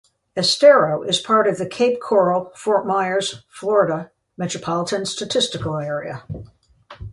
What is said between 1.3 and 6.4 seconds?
of the Cape Coral-Fort Myers, Florida Metropolitan Statistical Area.